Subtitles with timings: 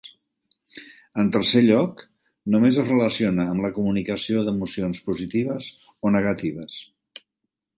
[1.23, 2.01] En tercer lloc,
[2.55, 5.69] només es relaciona amb la comunicació d'emocions positives
[6.09, 6.81] o negatives.